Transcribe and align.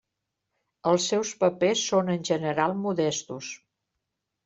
Els 0.91 1.09
seus 1.11 1.35
papers 1.45 1.85
són 1.91 2.11
en 2.17 2.27
general 2.33 2.77
modestos. 2.83 3.55